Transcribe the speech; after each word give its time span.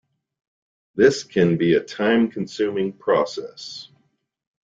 This 0.95 1.23
can 1.23 1.57
be 1.57 1.75
a 1.75 1.79
time-consuming 1.79 2.93
process. 2.93 3.89